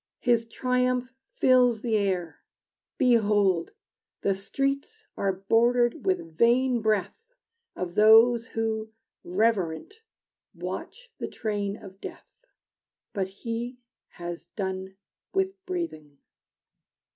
His 0.19 0.45
triumph 0.47 1.13
fills 1.35 1.83
the 1.83 1.95
air: 1.95 2.39
Behold, 2.97 3.69
the 4.21 4.33
streets 4.33 5.05
are 5.15 5.31
bordered 5.31 6.07
with 6.07 6.35
vain 6.35 6.81
breath 6.81 7.35
Of 7.75 7.93
those 7.93 8.47
who 8.57 8.93
reverent 9.23 10.01
watch 10.55 11.11
the 11.19 11.27
train 11.27 11.77
of 11.77 12.01
death; 12.01 12.47
But 13.13 13.27
he 13.27 13.77
has 14.13 14.47
done 14.47 14.95
with 15.35 15.63
breathing! 15.67 16.17